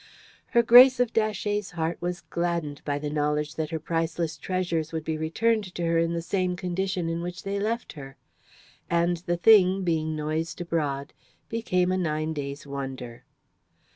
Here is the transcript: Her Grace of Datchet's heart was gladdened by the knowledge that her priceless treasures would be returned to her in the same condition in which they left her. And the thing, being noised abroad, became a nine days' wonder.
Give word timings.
Her 0.47 0.63
Grace 0.63 0.99
of 0.99 1.13
Datchet's 1.13 1.69
heart 1.77 2.01
was 2.01 2.21
gladdened 2.21 2.81
by 2.83 2.97
the 2.97 3.11
knowledge 3.11 3.53
that 3.53 3.69
her 3.69 3.77
priceless 3.79 4.35
treasures 4.35 4.91
would 4.91 5.03
be 5.03 5.15
returned 5.15 5.75
to 5.75 5.83
her 5.85 5.99
in 5.99 6.13
the 6.13 6.23
same 6.23 6.55
condition 6.55 7.07
in 7.07 7.21
which 7.21 7.43
they 7.43 7.59
left 7.59 7.93
her. 7.93 8.17
And 8.89 9.17
the 9.17 9.37
thing, 9.37 9.83
being 9.83 10.15
noised 10.15 10.59
abroad, 10.59 11.13
became 11.49 11.91
a 11.91 11.99
nine 11.99 12.33
days' 12.33 12.65
wonder. 12.65 13.25